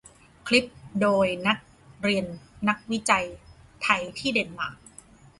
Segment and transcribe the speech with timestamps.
[0.47, 0.65] คลิป
[1.01, 1.59] โดยนัก
[2.01, 2.25] เรียน
[2.67, 3.25] นักวิจัย
[3.83, 4.75] ไทยที่เดนมาร์ก